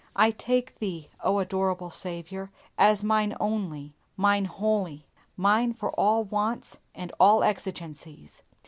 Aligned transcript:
I 0.15 0.31
take 0.31 0.79
Thee, 0.79 1.09
O 1.23 1.37
adorable 1.37 1.91
Saviour, 1.91 2.49
as 2.75 3.03
mine 3.03 3.35
only, 3.39 3.93
mine 4.17 4.45
wholly; 4.45 5.05
mine 5.37 5.73
for 5.73 5.91
all 5.91 6.23
wants 6.23 6.79
and 6.95 7.11
all 7.19 7.43
exigencies. 7.43 8.41